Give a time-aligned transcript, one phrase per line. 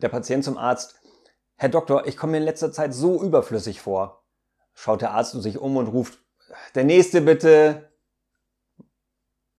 [0.00, 1.00] Der Patient zum Arzt.
[1.56, 4.24] Herr Doktor, ich komme mir in letzter Zeit so überflüssig vor.
[4.74, 6.22] Schaut der Arzt um sich um und ruft,
[6.76, 7.87] der nächste bitte.